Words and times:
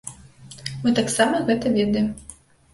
Мы 0.85 0.95
таксама 1.01 1.45
гэта 1.53 1.77
ведаем. 1.79 2.11